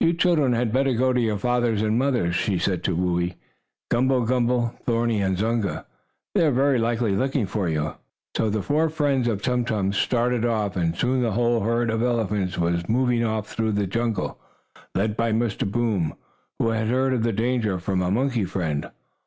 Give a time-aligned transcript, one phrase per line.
[0.00, 3.36] You children had better go to your fathers and mothers," she said to Whoo ee,
[3.90, 5.86] Gumble umble, Thorny and Zunga.
[6.34, 7.94] "They are, very likely, looking for you."
[8.36, 12.02] So the four friends of Tum Tum started off, and soon the whole herd of
[12.02, 14.38] elephants was moving off through the jungle,
[14.94, 15.66] led by Mr.
[15.66, 16.16] Boom,
[16.58, 18.90] who had heard of the danger from a monkey friend.